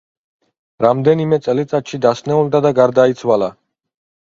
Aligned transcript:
რამდენიმე 0.85 1.39
წელიწადში 1.49 2.01
დასნეულდა 2.07 2.65
და 2.69 2.73
გარდაიცვალა. 2.83 3.53